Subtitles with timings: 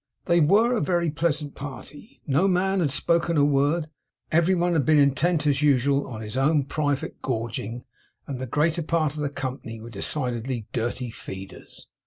[0.25, 2.23] They were a very pleasant party.
[2.25, 3.87] No man had spoken a word;
[4.31, 7.83] every one had been intent, as usual, on his own private gorging;
[8.25, 11.85] and the greater part of the company were decidedly dirty feeders.